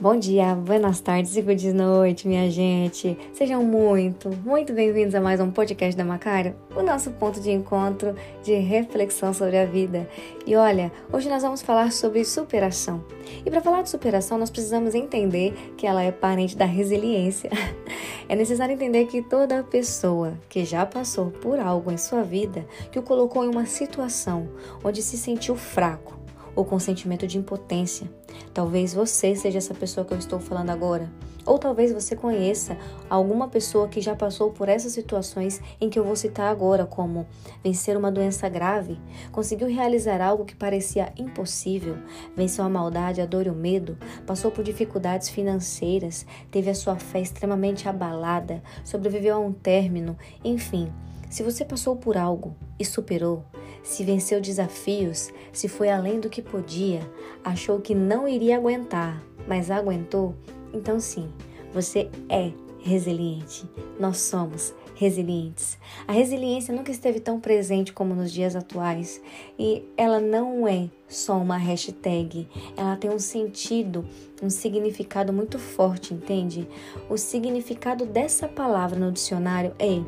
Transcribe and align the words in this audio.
Bom 0.00 0.16
dia, 0.16 0.54
boas 0.54 0.98
tardes 0.98 1.36
e 1.36 1.42
boa 1.42 1.74
noite, 1.74 2.26
minha 2.26 2.50
gente. 2.50 3.18
Sejam 3.34 3.62
muito, 3.62 4.30
muito 4.42 4.72
bem-vindos 4.72 5.14
a 5.14 5.20
mais 5.20 5.42
um 5.42 5.50
podcast 5.50 5.94
da 5.94 6.02
Macário, 6.02 6.56
o 6.74 6.82
nosso 6.82 7.10
ponto 7.10 7.38
de 7.38 7.50
encontro 7.50 8.14
de 8.42 8.54
reflexão 8.54 9.34
sobre 9.34 9.58
a 9.58 9.66
vida. 9.66 10.08
E 10.46 10.56
olha, 10.56 10.90
hoje 11.12 11.28
nós 11.28 11.42
vamos 11.42 11.60
falar 11.60 11.92
sobre 11.92 12.24
superação. 12.24 13.04
E 13.44 13.50
para 13.50 13.60
falar 13.60 13.82
de 13.82 13.90
superação, 13.90 14.38
nós 14.38 14.48
precisamos 14.48 14.94
entender 14.94 15.52
que 15.76 15.86
ela 15.86 16.02
é 16.02 16.10
parente 16.10 16.56
da 16.56 16.64
resiliência. 16.64 17.50
É 18.28 18.36
necessário 18.36 18.72
entender 18.72 19.06
que 19.06 19.22
toda 19.22 19.64
pessoa 19.64 20.34
que 20.48 20.64
já 20.64 20.86
passou 20.86 21.32
por 21.32 21.58
algo 21.58 21.90
em 21.90 21.96
sua 21.96 22.22
vida 22.22 22.64
que 22.92 22.96
o 22.96 23.02
colocou 23.02 23.44
em 23.44 23.48
uma 23.48 23.66
situação 23.66 24.48
onde 24.84 25.02
se 25.02 25.18
sentiu 25.18 25.56
fraco, 25.56 26.19
ou 26.60 26.64
com 26.64 26.78
sentimento 26.78 27.26
de 27.26 27.38
impotência. 27.38 28.06
Talvez 28.52 28.92
você 28.92 29.34
seja 29.34 29.58
essa 29.58 29.74
pessoa 29.74 30.04
que 30.04 30.12
eu 30.12 30.18
estou 30.18 30.38
falando 30.38 30.68
agora. 30.68 31.10
Ou 31.50 31.58
talvez 31.58 31.92
você 31.92 32.14
conheça 32.14 32.78
alguma 33.08 33.48
pessoa 33.48 33.88
que 33.88 34.00
já 34.00 34.14
passou 34.14 34.52
por 34.52 34.68
essas 34.68 34.92
situações 34.92 35.60
em 35.80 35.90
que 35.90 35.98
eu 35.98 36.04
vou 36.04 36.14
citar 36.14 36.48
agora, 36.48 36.86
como 36.86 37.26
vencer 37.60 37.96
uma 37.96 38.12
doença 38.12 38.48
grave, 38.48 39.00
conseguiu 39.32 39.66
realizar 39.66 40.20
algo 40.20 40.44
que 40.44 40.54
parecia 40.54 41.12
impossível, 41.18 41.96
venceu 42.36 42.64
a 42.64 42.68
maldade, 42.68 43.20
a 43.20 43.26
dor 43.26 43.48
e 43.48 43.50
o 43.50 43.52
medo, 43.52 43.98
passou 44.24 44.52
por 44.52 44.62
dificuldades 44.62 45.28
financeiras, 45.28 46.24
teve 46.52 46.70
a 46.70 46.74
sua 46.74 46.94
fé 46.94 47.20
extremamente 47.20 47.88
abalada, 47.88 48.62
sobreviveu 48.84 49.34
a 49.34 49.40
um 49.40 49.52
término, 49.52 50.16
enfim. 50.44 50.88
Se 51.28 51.42
você 51.42 51.64
passou 51.64 51.96
por 51.96 52.16
algo 52.16 52.54
e 52.78 52.84
superou, 52.84 53.44
se 53.82 54.04
venceu 54.04 54.40
desafios, 54.40 55.32
se 55.52 55.66
foi 55.66 55.90
além 55.90 56.20
do 56.20 56.30
que 56.30 56.42
podia, 56.42 57.00
achou 57.42 57.80
que 57.80 57.92
não 57.92 58.28
iria 58.28 58.56
aguentar, 58.56 59.20
mas 59.48 59.68
aguentou, 59.68 60.36
então 60.72 61.00
sim, 61.00 61.28
você 61.72 62.08
é 62.28 62.52
resiliente. 62.82 63.68
Nós 63.98 64.18
somos 64.18 64.74
resilientes. 64.94 65.78
A 66.06 66.12
resiliência 66.12 66.74
nunca 66.74 66.90
esteve 66.90 67.20
tão 67.20 67.40
presente 67.40 67.92
como 67.92 68.14
nos 68.14 68.30
dias 68.30 68.54
atuais 68.54 69.20
e 69.58 69.82
ela 69.96 70.20
não 70.20 70.68
é 70.68 70.90
só 71.08 71.38
uma 71.38 71.56
hashtag, 71.56 72.46
ela 72.76 72.96
tem 72.96 73.10
um 73.10 73.18
sentido, 73.18 74.04
um 74.42 74.50
significado 74.50 75.32
muito 75.32 75.58
forte, 75.58 76.12
entende? 76.12 76.68
O 77.08 77.16
significado 77.16 78.04
dessa 78.04 78.46
palavra 78.46 78.98
no 78.98 79.10
dicionário 79.10 79.74
é 79.78 80.02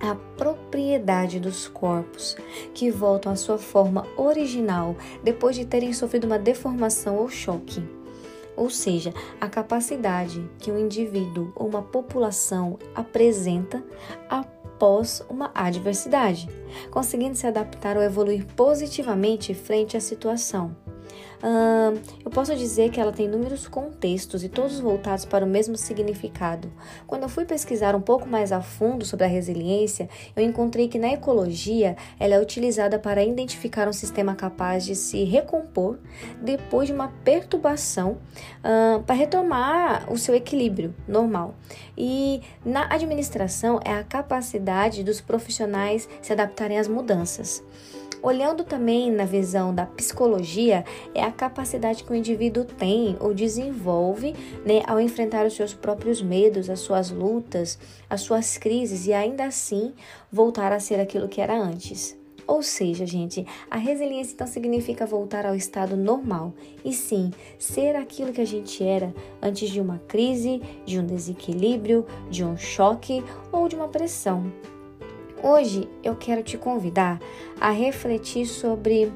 a 0.00 0.14
propriedade 0.36 1.40
dos 1.40 1.66
corpos, 1.66 2.36
que 2.74 2.90
voltam 2.90 3.32
à 3.32 3.36
sua 3.36 3.56
forma 3.56 4.06
original 4.18 4.94
depois 5.22 5.56
de 5.56 5.64
terem 5.64 5.94
sofrido 5.94 6.26
uma 6.26 6.38
deformação 6.38 7.16
ou 7.16 7.28
choque. 7.30 7.82
Ou 8.56 8.70
seja, 8.70 9.12
a 9.40 9.48
capacidade 9.48 10.48
que 10.58 10.70
um 10.70 10.78
indivíduo 10.78 11.52
ou 11.56 11.68
uma 11.68 11.82
população 11.82 12.78
apresenta 12.94 13.82
após 14.28 15.24
uma 15.28 15.50
adversidade, 15.54 16.48
conseguindo 16.90 17.34
se 17.34 17.46
adaptar 17.46 17.96
ou 17.96 18.02
evoluir 18.02 18.46
positivamente 18.54 19.54
frente 19.54 19.96
à 19.96 20.00
situação 20.00 20.76
eu 22.24 22.30
posso 22.30 22.54
dizer 22.56 22.90
que 22.90 22.98
ela 22.98 23.12
tem 23.12 23.26
inúmeros 23.26 23.68
contextos 23.68 24.42
e 24.42 24.48
todos 24.48 24.80
voltados 24.80 25.24
para 25.24 25.44
o 25.44 25.48
mesmo 25.48 25.76
significado. 25.76 26.72
Quando 27.06 27.24
eu 27.24 27.28
fui 27.28 27.44
pesquisar 27.44 27.94
um 27.94 28.00
pouco 28.00 28.26
mais 28.26 28.50
a 28.50 28.62
fundo 28.62 29.04
sobre 29.04 29.26
a 29.26 29.28
resiliência, 29.28 30.08
eu 30.34 30.42
encontrei 30.42 30.88
que 30.88 30.98
na 30.98 31.12
ecologia 31.12 31.96
ela 32.18 32.34
é 32.34 32.40
utilizada 32.40 32.98
para 32.98 33.22
identificar 33.22 33.86
um 33.88 33.92
sistema 33.92 34.34
capaz 34.34 34.84
de 34.84 34.94
se 34.94 35.24
recompor 35.24 35.98
depois 36.40 36.88
de 36.88 36.94
uma 36.94 37.08
perturbação 37.24 38.18
para 39.06 39.14
retomar 39.14 40.10
o 40.10 40.16
seu 40.16 40.34
equilíbrio 40.34 40.94
normal. 41.06 41.54
E 41.96 42.40
na 42.64 42.86
administração 42.92 43.78
é 43.84 43.92
a 43.92 44.02
capacidade 44.02 45.04
dos 45.04 45.20
profissionais 45.20 46.08
se 46.22 46.32
adaptarem 46.32 46.78
às 46.78 46.88
mudanças. 46.88 47.62
Olhando 48.24 48.64
também 48.64 49.10
na 49.10 49.26
visão 49.26 49.74
da 49.74 49.84
psicologia, 49.84 50.82
é 51.14 51.22
a 51.22 51.30
capacidade 51.30 52.02
que 52.02 52.10
o 52.10 52.14
indivíduo 52.14 52.64
tem 52.64 53.18
ou 53.20 53.34
desenvolve 53.34 54.34
né, 54.64 54.82
ao 54.86 54.98
enfrentar 54.98 55.44
os 55.44 55.52
seus 55.52 55.74
próprios 55.74 56.22
medos, 56.22 56.70
as 56.70 56.80
suas 56.80 57.10
lutas, 57.10 57.78
as 58.08 58.22
suas 58.22 58.56
crises 58.56 59.06
e 59.06 59.12
ainda 59.12 59.44
assim 59.44 59.92
voltar 60.32 60.72
a 60.72 60.80
ser 60.80 60.98
aquilo 61.00 61.28
que 61.28 61.38
era 61.38 61.54
antes. 61.54 62.16
Ou 62.46 62.62
seja, 62.62 63.04
gente, 63.04 63.46
a 63.70 63.76
resiliência 63.76 64.32
então 64.32 64.46
significa 64.46 65.04
voltar 65.04 65.44
ao 65.44 65.54
estado 65.54 65.94
normal 65.94 66.54
e 66.82 66.94
sim 66.94 67.30
ser 67.58 67.94
aquilo 67.94 68.32
que 68.32 68.40
a 68.40 68.46
gente 68.46 68.82
era 68.82 69.14
antes 69.42 69.68
de 69.68 69.82
uma 69.82 69.98
crise, 70.08 70.62
de 70.86 70.98
um 70.98 71.04
desequilíbrio, 71.04 72.06
de 72.30 72.42
um 72.42 72.56
choque 72.56 73.22
ou 73.52 73.68
de 73.68 73.76
uma 73.76 73.88
pressão. 73.88 74.50
Hoje 75.46 75.86
eu 76.02 76.16
quero 76.16 76.42
te 76.42 76.56
convidar 76.56 77.20
a 77.60 77.68
refletir 77.68 78.46
sobre 78.46 79.12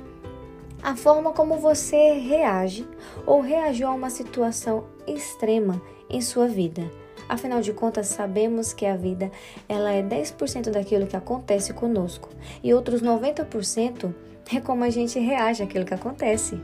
a 0.82 0.94
forma 0.94 1.32
como 1.32 1.56
você 1.56 2.12
reage 2.18 2.86
ou 3.24 3.40
reagiu 3.40 3.88
a 3.88 3.94
uma 3.94 4.10
situação 4.10 4.84
extrema 5.06 5.80
em 6.06 6.20
sua 6.20 6.46
vida. 6.46 6.82
Afinal 7.30 7.62
de 7.62 7.72
contas, 7.72 8.08
sabemos 8.08 8.74
que 8.74 8.84
a 8.84 8.94
vida 8.94 9.30
ela 9.66 9.90
é 9.90 10.02
10% 10.02 10.68
daquilo 10.68 11.06
que 11.06 11.16
acontece 11.16 11.72
conosco 11.72 12.28
e 12.62 12.74
outros 12.74 13.00
90% 13.00 14.14
é 14.54 14.60
como 14.60 14.84
a 14.84 14.90
gente 14.90 15.18
reage 15.18 15.62
àquilo 15.62 15.86
que 15.86 15.94
acontece. 15.94 16.60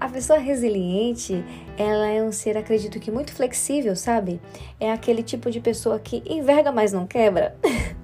A 0.00 0.08
pessoa 0.08 0.40
resiliente, 0.40 1.44
ela 1.78 2.08
é 2.08 2.20
um 2.24 2.32
ser, 2.32 2.58
acredito 2.58 2.98
que 2.98 3.12
muito 3.12 3.32
flexível, 3.32 3.94
sabe? 3.94 4.40
É 4.80 4.90
aquele 4.90 5.22
tipo 5.22 5.48
de 5.48 5.60
pessoa 5.60 6.00
que 6.00 6.24
enverga, 6.26 6.72
mas 6.72 6.92
não 6.92 7.06
quebra. 7.06 7.56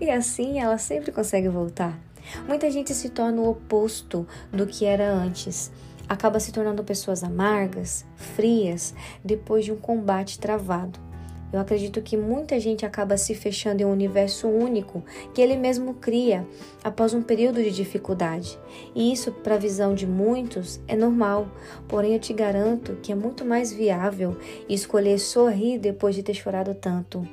e 0.00 0.10
assim 0.10 0.60
ela 0.60 0.78
sempre 0.78 1.12
consegue 1.12 1.48
voltar. 1.48 1.98
Muita 2.46 2.70
gente 2.70 2.94
se 2.94 3.08
torna 3.08 3.40
o 3.40 3.50
oposto 3.50 4.26
do 4.52 4.66
que 4.66 4.84
era 4.84 5.10
antes. 5.10 5.70
Acaba 6.08 6.40
se 6.40 6.52
tornando 6.52 6.84
pessoas 6.84 7.22
amargas, 7.22 8.04
frias, 8.16 8.94
depois 9.24 9.64
de 9.64 9.72
um 9.72 9.76
combate 9.76 10.38
travado. 10.38 11.08
Eu 11.50 11.60
acredito 11.60 12.02
que 12.02 12.16
muita 12.16 12.60
gente 12.60 12.84
acaba 12.84 13.16
se 13.16 13.34
fechando 13.34 13.82
em 13.82 13.86
um 13.86 13.90
universo 13.90 14.46
único 14.46 15.02
que 15.32 15.40
ele 15.40 15.56
mesmo 15.56 15.94
cria 15.94 16.46
após 16.84 17.14
um 17.14 17.22
período 17.22 17.62
de 17.62 17.70
dificuldade. 17.70 18.58
E 18.94 19.10
isso, 19.10 19.32
para 19.32 19.54
a 19.54 19.58
visão 19.58 19.94
de 19.94 20.06
muitos, 20.06 20.78
é 20.86 20.94
normal. 20.94 21.48
Porém, 21.88 22.12
eu 22.12 22.20
te 22.20 22.34
garanto 22.34 22.98
que 23.02 23.12
é 23.12 23.14
muito 23.14 23.46
mais 23.46 23.72
viável 23.72 24.36
escolher 24.68 25.18
sorrir 25.18 25.78
depois 25.78 26.14
de 26.14 26.22
ter 26.22 26.34
chorado 26.34 26.74
tanto. 26.74 27.26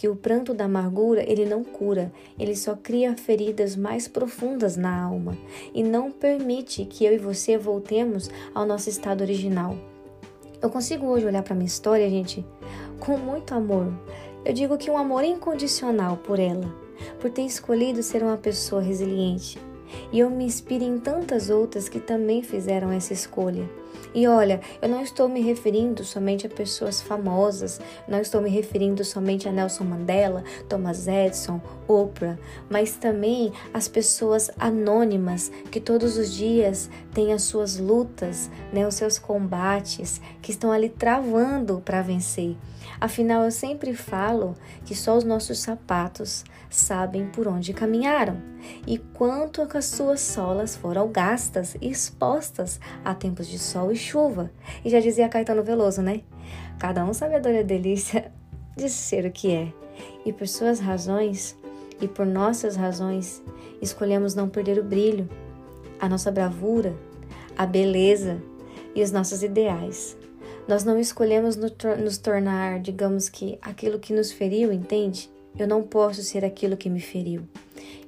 Que 0.00 0.08
o 0.08 0.16
pranto 0.16 0.54
da 0.54 0.64
amargura 0.64 1.22
ele 1.30 1.44
não 1.44 1.62
cura, 1.62 2.10
ele 2.38 2.56
só 2.56 2.74
cria 2.74 3.14
feridas 3.18 3.76
mais 3.76 4.08
profundas 4.08 4.74
na 4.74 4.98
alma 4.98 5.36
e 5.74 5.82
não 5.82 6.10
permite 6.10 6.86
que 6.86 7.04
eu 7.04 7.12
e 7.12 7.18
você 7.18 7.58
voltemos 7.58 8.30
ao 8.54 8.64
nosso 8.64 8.88
estado 8.88 9.20
original. 9.20 9.76
Eu 10.62 10.70
consigo 10.70 11.04
hoje 11.04 11.26
olhar 11.26 11.42
para 11.42 11.54
minha 11.54 11.66
história, 11.66 12.08
gente, 12.08 12.42
com 12.98 13.18
muito 13.18 13.54
amor. 13.54 13.92
Eu 14.42 14.54
digo 14.54 14.78
que 14.78 14.90
um 14.90 14.96
amor 14.96 15.22
incondicional 15.22 16.16
por 16.16 16.38
ela, 16.38 16.74
por 17.20 17.28
ter 17.28 17.42
escolhido 17.42 18.02
ser 18.02 18.22
uma 18.22 18.38
pessoa 18.38 18.80
resiliente. 18.80 19.58
E 20.10 20.18
eu 20.18 20.30
me 20.30 20.44
inspiro 20.44 20.82
em 20.82 20.98
tantas 20.98 21.50
outras 21.50 21.90
que 21.90 22.00
também 22.00 22.42
fizeram 22.42 22.90
essa 22.90 23.12
escolha. 23.12 23.68
E 24.12 24.26
olha, 24.26 24.60
eu 24.82 24.88
não 24.88 25.02
estou 25.02 25.28
me 25.28 25.40
referindo 25.40 26.04
somente 26.04 26.46
a 26.46 26.50
pessoas 26.50 27.00
famosas, 27.00 27.80
não 28.08 28.20
estou 28.20 28.40
me 28.40 28.50
referindo 28.50 29.04
somente 29.04 29.48
a 29.48 29.52
Nelson 29.52 29.84
Mandela, 29.84 30.42
Thomas 30.68 31.06
Edison, 31.06 31.60
Oprah, 31.86 32.36
mas 32.68 32.96
também 32.96 33.52
as 33.72 33.86
pessoas 33.86 34.50
anônimas 34.58 35.52
que 35.70 35.80
todos 35.80 36.16
os 36.16 36.32
dias 36.32 36.90
têm 37.14 37.32
as 37.32 37.42
suas 37.42 37.78
lutas, 37.78 38.50
né, 38.72 38.86
os 38.86 38.96
seus 38.96 39.18
combates, 39.18 40.20
que 40.42 40.50
estão 40.50 40.72
ali 40.72 40.88
travando 40.88 41.80
para 41.84 42.02
vencer. 42.02 42.56
Afinal, 43.00 43.44
eu 43.44 43.50
sempre 43.50 43.94
falo 43.94 44.54
que 44.84 44.94
só 44.94 45.16
os 45.16 45.24
nossos 45.24 45.58
sapatos 45.60 46.44
sabem 46.68 47.26
por 47.26 47.48
onde 47.48 47.72
caminharam 47.72 48.36
e 48.86 48.98
quanto 48.98 49.66
as 49.76 49.86
suas 49.86 50.20
solas 50.20 50.76
foram 50.76 51.10
gastas 51.10 51.76
expostas 51.80 52.78
a 53.04 53.14
tempos 53.14 53.46
de 53.46 53.58
sol 53.58 53.90
e 53.90 53.96
chuva. 54.00 54.50
E 54.84 54.90
já 54.90 54.98
dizia 54.98 55.28
Caetano 55.28 55.62
Veloso, 55.62 56.02
né? 56.02 56.22
Cada 56.78 57.04
um 57.04 57.12
sabe 57.12 57.34
a 57.34 57.38
dor 57.38 57.52
e 57.52 57.58
a 57.58 57.62
delícia 57.62 58.32
de 58.76 58.88
ser 58.88 59.26
o 59.26 59.30
que 59.30 59.52
é. 59.52 59.72
E 60.24 60.32
por 60.32 60.48
suas 60.48 60.80
razões 60.80 61.56
e 62.00 62.08
por 62.08 62.24
nossas 62.24 62.76
razões, 62.76 63.42
escolhemos 63.80 64.34
não 64.34 64.48
perder 64.48 64.78
o 64.78 64.84
brilho, 64.84 65.28
a 66.00 66.08
nossa 66.08 66.30
bravura, 66.30 66.96
a 67.56 67.66
beleza 67.66 68.40
e 68.94 69.02
os 69.02 69.12
nossos 69.12 69.42
ideais. 69.42 70.16
Nós 70.66 70.84
não 70.84 70.98
escolhemos 70.98 71.56
nos 71.56 72.18
tornar, 72.18 72.80
digamos 72.80 73.28
que, 73.28 73.58
aquilo 73.60 73.98
que 73.98 74.12
nos 74.12 74.32
feriu, 74.32 74.72
entende? 74.72 75.30
Eu 75.58 75.66
não 75.66 75.82
posso 75.82 76.22
ser 76.22 76.44
aquilo 76.44 76.76
que 76.76 76.88
me 76.88 77.00
feriu. 77.00 77.42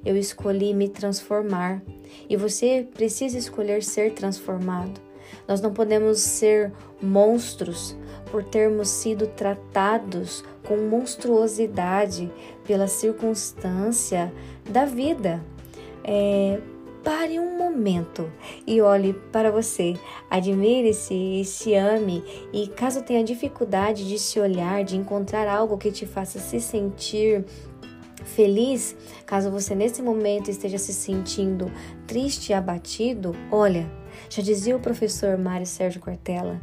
Eu 0.05 0.15
escolhi 0.15 0.73
me 0.73 0.87
transformar 0.87 1.81
e 2.29 2.37
você 2.37 2.87
precisa 2.93 3.37
escolher 3.37 3.83
ser 3.83 4.13
transformado. 4.13 4.99
Nós 5.47 5.61
não 5.61 5.73
podemos 5.73 6.19
ser 6.19 6.71
monstros 7.01 7.95
por 8.31 8.43
termos 8.43 8.89
sido 8.89 9.27
tratados 9.27 10.43
com 10.65 10.77
monstruosidade 10.77 12.31
pela 12.65 12.87
circunstância 12.87 14.33
da 14.69 14.85
vida. 14.85 15.43
É, 16.03 16.59
pare 17.03 17.39
um 17.39 17.57
momento 17.57 18.31
e 18.65 18.81
olhe 18.81 19.13
para 19.31 19.51
você. 19.51 19.95
Admire-se 20.29 21.13
e 21.13 21.45
se 21.45 21.75
ame. 21.75 22.23
E 22.51 22.67
caso 22.67 23.03
tenha 23.03 23.23
dificuldade 23.23 24.07
de 24.07 24.17
se 24.17 24.39
olhar, 24.39 24.83
de 24.83 24.95
encontrar 24.95 25.47
algo 25.47 25.77
que 25.77 25.91
te 25.91 26.05
faça 26.05 26.39
se 26.39 26.59
sentir 26.59 27.45
feliz, 28.23 28.95
caso 29.25 29.51
você 29.51 29.75
nesse 29.75 30.01
momento 30.01 30.49
esteja 30.49 30.77
se 30.77 30.93
sentindo 30.93 31.71
triste 32.07 32.49
e 32.49 32.53
abatido, 32.53 33.35
olha, 33.51 33.89
já 34.29 34.41
dizia 34.41 34.75
o 34.75 34.79
professor 34.79 35.37
Mário 35.37 35.65
Sérgio 35.65 36.01
Cortella 36.01 36.61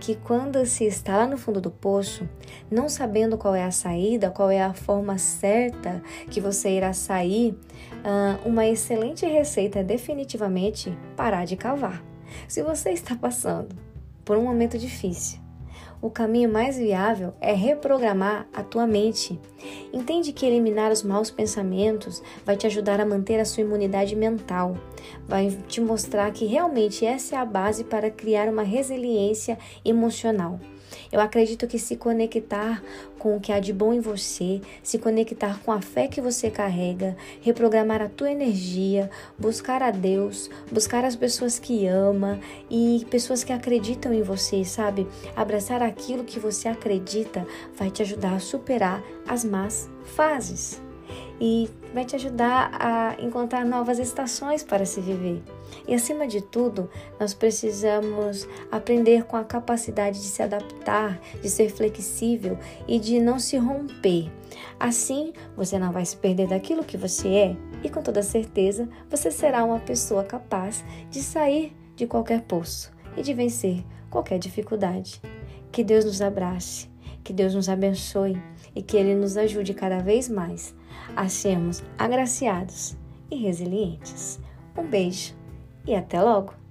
que 0.00 0.16
quando 0.16 0.64
se 0.66 0.84
está 0.84 1.16
lá 1.16 1.26
no 1.26 1.36
fundo 1.36 1.60
do 1.60 1.70
poço, 1.70 2.28
não 2.70 2.88
sabendo 2.88 3.38
qual 3.38 3.54
é 3.54 3.64
a 3.64 3.70
saída, 3.70 4.30
qual 4.30 4.50
é 4.50 4.62
a 4.62 4.74
forma 4.74 5.18
certa 5.18 6.02
que 6.30 6.40
você 6.40 6.70
irá 6.70 6.92
sair, 6.92 7.58
ah, 8.04 8.38
uma 8.44 8.66
excelente 8.66 9.26
receita 9.26 9.80
é 9.80 9.84
definitivamente 9.84 10.96
parar 11.16 11.44
de 11.44 11.56
cavar. 11.56 12.02
Se 12.48 12.62
você 12.62 12.90
está 12.90 13.14
passando 13.14 13.74
por 14.24 14.36
um 14.36 14.44
momento 14.44 14.78
difícil, 14.78 15.41
o 16.00 16.10
caminho 16.10 16.50
mais 16.50 16.76
viável 16.76 17.32
é 17.40 17.52
reprogramar 17.52 18.46
a 18.52 18.62
tua 18.62 18.86
mente. 18.86 19.38
Entende 19.92 20.32
que 20.32 20.44
eliminar 20.44 20.90
os 20.90 21.02
maus 21.02 21.30
pensamentos 21.30 22.22
vai 22.44 22.56
te 22.56 22.66
ajudar 22.66 23.00
a 23.00 23.06
manter 23.06 23.38
a 23.38 23.44
sua 23.44 23.62
imunidade 23.62 24.16
mental, 24.16 24.76
vai 25.28 25.50
te 25.68 25.80
mostrar 25.80 26.30
que 26.32 26.44
realmente 26.44 27.06
essa 27.06 27.36
é 27.36 27.38
a 27.38 27.44
base 27.44 27.84
para 27.84 28.10
criar 28.10 28.48
uma 28.48 28.62
resiliência 28.62 29.58
emocional. 29.84 30.58
Eu 31.10 31.20
acredito 31.20 31.66
que 31.66 31.78
se 31.78 31.96
conectar 31.96 32.82
com 33.18 33.36
o 33.36 33.40
que 33.40 33.52
há 33.52 33.60
de 33.60 33.72
bom 33.72 33.92
em 33.92 34.00
você, 34.00 34.60
se 34.82 34.98
conectar 34.98 35.60
com 35.62 35.72
a 35.72 35.80
fé 35.80 36.08
que 36.08 36.20
você 36.20 36.50
carrega, 36.50 37.16
reprogramar 37.40 38.02
a 38.02 38.08
tua 38.08 38.30
energia, 38.30 39.10
buscar 39.38 39.82
a 39.82 39.90
Deus, 39.90 40.50
buscar 40.70 41.04
as 41.04 41.16
pessoas 41.16 41.58
que 41.58 41.86
ama 41.86 42.38
e 42.70 43.06
pessoas 43.10 43.44
que 43.44 43.52
acreditam 43.52 44.12
em 44.12 44.22
você, 44.22 44.64
sabe? 44.64 45.06
Abraçar 45.36 45.82
aquilo 45.82 46.24
que 46.24 46.38
você 46.38 46.68
acredita 46.68 47.46
vai 47.76 47.90
te 47.90 48.02
ajudar 48.02 48.34
a 48.34 48.40
superar 48.40 49.02
as 49.26 49.44
más 49.44 49.88
fases 50.04 50.80
e 51.40 51.68
vai 51.92 52.04
te 52.04 52.16
ajudar 52.16 52.70
a 52.74 53.16
encontrar 53.20 53.64
novas 53.64 53.98
estações 53.98 54.62
para 54.62 54.84
se 54.86 55.00
viver. 55.00 55.42
E 55.86 55.94
acima 55.94 56.26
de 56.26 56.40
tudo, 56.40 56.88
nós 57.18 57.34
precisamos 57.34 58.48
aprender 58.70 59.24
com 59.24 59.36
a 59.36 59.44
capacidade 59.44 60.20
de 60.20 60.26
se 60.26 60.42
adaptar, 60.42 61.20
de 61.40 61.48
ser 61.48 61.70
flexível 61.70 62.58
e 62.86 62.98
de 62.98 63.18
não 63.18 63.38
se 63.38 63.56
romper. 63.56 64.30
Assim, 64.78 65.32
você 65.56 65.78
não 65.78 65.92
vai 65.92 66.04
se 66.04 66.16
perder 66.16 66.48
daquilo 66.48 66.84
que 66.84 66.96
você 66.96 67.28
é 67.28 67.56
e 67.82 67.88
com 67.88 68.02
toda 68.02 68.22
certeza 68.22 68.88
você 69.10 69.30
será 69.30 69.64
uma 69.64 69.80
pessoa 69.80 70.24
capaz 70.24 70.84
de 71.10 71.22
sair 71.22 71.74
de 71.96 72.06
qualquer 72.06 72.42
poço 72.42 72.92
e 73.16 73.22
de 73.22 73.34
vencer 73.34 73.84
qualquer 74.10 74.38
dificuldade. 74.38 75.20
Que 75.70 75.82
Deus 75.82 76.04
nos 76.04 76.20
abrace, 76.20 76.88
que 77.24 77.32
Deus 77.32 77.54
nos 77.54 77.68
abençoe 77.68 78.40
e 78.74 78.82
que 78.82 78.96
Ele 78.96 79.14
nos 79.14 79.36
ajude 79.36 79.74
cada 79.74 79.98
vez 79.98 80.28
mais 80.28 80.74
a 81.16 81.28
sermos 81.28 81.82
agraciados 81.98 82.96
e 83.30 83.36
resilientes. 83.36 84.40
Um 84.76 84.86
beijo 84.86 85.34
e 85.86 85.94
até 85.94 86.20
logo! 86.20 86.61